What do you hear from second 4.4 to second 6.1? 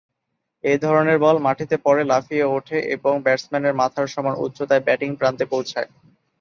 উচ্চতায় ব্যাটিং প্রান্তে পৌঁছায়।